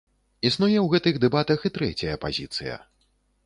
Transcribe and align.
Існуе 0.49 0.79
ў 0.83 0.85
гэтых 0.93 1.21
дэбатах 1.27 1.59
і 1.69 1.73
трэцяя 1.77 2.19
пазіцыя. 2.27 2.83